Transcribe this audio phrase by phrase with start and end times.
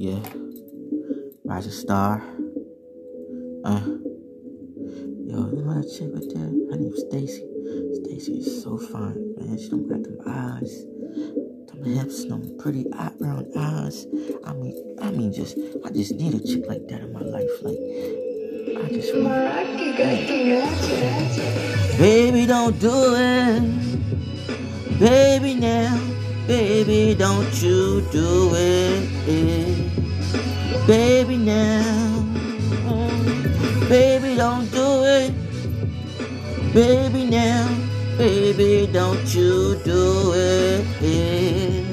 [0.00, 0.22] Yeah.
[1.44, 2.22] Rising Star.
[3.64, 3.82] Uh.
[5.26, 6.46] Yo, you know that chick right there?
[6.70, 7.42] Her name's Stacy.
[8.04, 9.58] Stacy is so fine, man.
[9.58, 10.84] She don't got them eyes,
[11.66, 12.84] them hips, them pretty
[13.18, 14.06] brown eyes.
[14.44, 17.50] I mean, I mean, just I just need a chick like that in my life.
[17.60, 17.80] Like,
[18.78, 19.50] I just want.
[21.98, 25.00] Baby, don't do it.
[25.00, 26.17] Baby, now.
[26.48, 29.06] Baby, don't you do it.
[30.86, 32.24] Baby, now.
[33.86, 35.34] Baby, don't do it.
[36.72, 37.68] Baby, now.
[38.16, 40.86] Baby, don't you do it.
[41.02, 41.84] Yeah.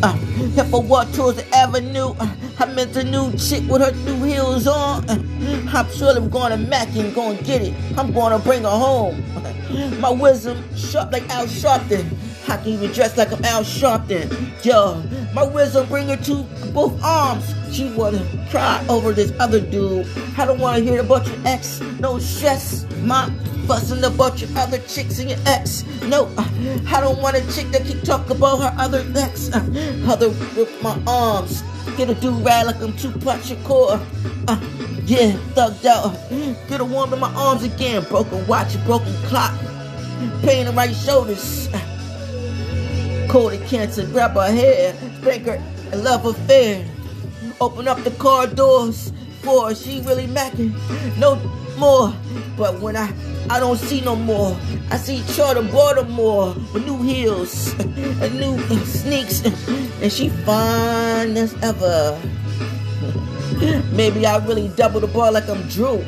[0.00, 0.16] Uh,
[0.56, 4.22] if I walk towards the avenue, uh, I met a new chick with her new
[4.22, 5.04] heels on.
[5.10, 5.18] Uh,
[5.74, 7.74] I'm sure I'm going to Mac and to get it.
[7.98, 9.24] I'm to bring her home.
[10.00, 12.06] My wisdom sharp like Al Sharpton.
[12.48, 14.64] I can even dress like I'm Al Sharpton.
[14.64, 15.02] Yo,
[15.34, 17.54] my wisdom bring her to both arms.
[17.70, 20.06] She wanna cry over this other dude.
[20.38, 21.80] I don't wanna hear about your ex.
[22.00, 22.86] No stress.
[23.02, 23.30] My
[23.66, 25.84] fussing about your other chicks and your ex.
[26.04, 26.32] No,
[26.88, 29.50] I don't want a chick that keep talking about her other ex.
[29.52, 31.62] Other with my arms.
[31.96, 34.00] Get a do rag like I'm Tupac Shakur.
[34.48, 34.60] Uh,
[35.08, 36.12] yeah, thugged out.
[36.68, 38.04] Get a warm in my arms again.
[38.04, 39.58] Broken watch, broken clock.
[40.42, 41.68] Pain in right shoulders.
[43.30, 44.94] Cold and cancer, grab her hair.
[45.22, 45.62] Spank her
[45.96, 46.86] love affair.
[47.58, 49.74] Open up the car doors for.
[49.74, 50.74] She really macking.
[51.16, 51.36] No
[51.78, 52.12] more.
[52.58, 53.10] But when I
[53.48, 54.54] I don't see no more.
[54.90, 62.20] I see Charter Baltimore with new heels and new sneaks, and she fine as ever.
[63.92, 66.04] Maybe I really double the ball like I'm Drew,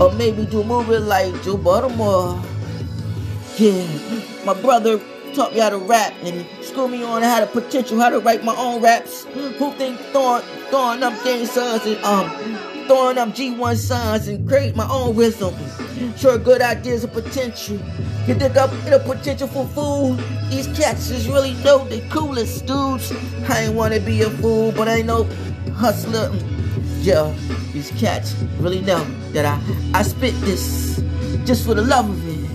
[0.00, 2.42] or maybe do a movie like Joe Baltimore.
[3.56, 3.86] Yeah,
[4.44, 5.00] my brother
[5.34, 8.44] taught me how to rap and schooled me on how to potential, how to write
[8.44, 9.24] my own raps.
[9.24, 12.57] Who think throwing, throwing up gang signs and um
[12.88, 15.54] throwing up G1 signs and create my own wisdom.
[16.16, 17.78] Sure, good ideas of potential.
[18.26, 20.14] You dig up the potential for fool.
[20.48, 23.12] These cats is really know the coolest dudes.
[23.48, 25.28] I ain't wanna be a fool, but I know
[25.76, 26.32] hustler.
[27.00, 27.32] Yeah,
[27.72, 29.60] these cats really know that I
[29.92, 31.00] I spit this
[31.44, 32.48] just for the love of it.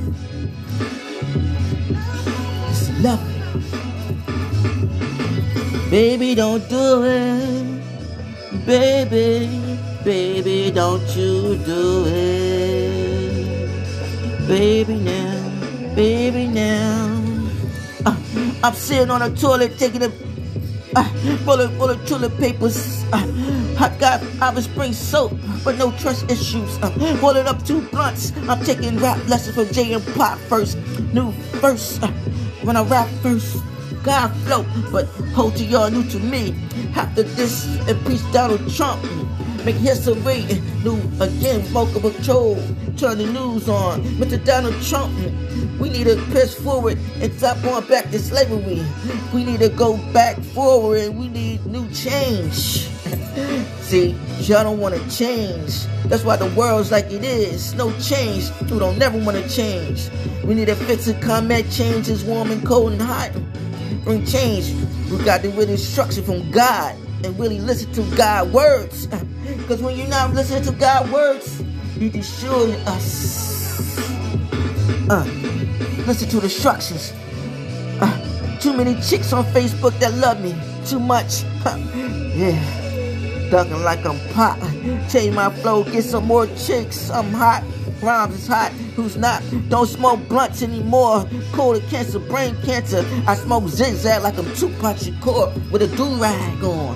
[2.70, 3.34] Just love it.
[5.92, 8.66] Baby, don't do it.
[8.66, 9.73] Baby,
[10.04, 13.68] baby, don't you do it.
[14.48, 17.20] Baby, now, baby, now.
[18.06, 18.16] Uh,
[18.64, 20.12] I'm sitting on a toilet taking a
[20.96, 21.04] uh,
[21.46, 23.04] full of, full of toilet papers.
[23.14, 23.26] Uh,
[23.80, 26.78] I got Irish Spring soap, but no trust issues.
[26.82, 28.34] Uh, holding up two blunts.
[28.50, 30.78] I'm taking rap lessons from Jay and Pop first.
[31.14, 31.32] New
[31.62, 32.04] first.
[32.04, 32.08] Uh,
[32.64, 33.58] when I rap first.
[34.04, 36.54] God float, but hold to y'all new to me.
[36.96, 39.02] After this, impeach Donald Trump.
[39.64, 40.46] Make history
[40.84, 42.56] new again, vocal control.
[42.98, 44.02] Turn the news on.
[44.20, 44.44] Mr.
[44.44, 45.14] Donald Trump,
[45.80, 48.86] we need to press forward and stop going back to slavery.
[49.34, 52.54] We need to go back forward and we need new change.
[53.80, 55.86] See, y'all don't want to change.
[56.08, 57.74] That's why the world's like it is.
[57.76, 58.52] No change.
[58.70, 60.10] We don't never want to change.
[60.44, 61.22] We need to fix it.
[61.22, 63.32] Combat change is warm and cold and hot.
[64.04, 64.74] Bring change.
[65.10, 69.08] We got to get instruction from God and really listen to God's words.
[69.44, 71.64] Because when you're not listening to God's words,
[71.98, 73.80] He destroy us.
[75.10, 75.24] Uh,
[76.06, 77.14] listen to the instructions.
[78.02, 80.56] Uh, too many chicks on Facebook that love me
[80.86, 81.44] too much.
[82.36, 83.50] yeah.
[83.52, 84.60] Ducking like I'm pop.
[85.10, 87.10] Change my flow, get some more chicks.
[87.10, 87.64] I'm hot.
[88.02, 88.72] Rhymes is hot.
[88.96, 89.42] Who's not?
[89.70, 91.28] Don't smoke blunts anymore.
[91.54, 93.04] Cold cancer, brain cancer.
[93.28, 96.96] I smoke zigzag like I'm Tupac Shakur with a do-rag on.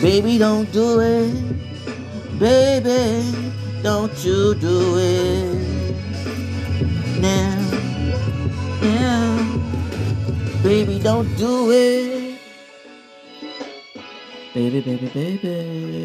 [0.00, 2.38] Baby, don't do it.
[2.38, 3.22] Baby,
[3.82, 5.96] don't you do it.
[7.20, 7.56] Now,
[8.82, 9.62] now.
[10.62, 12.38] Baby, don't do it.
[14.54, 16.02] Baby, baby, baby.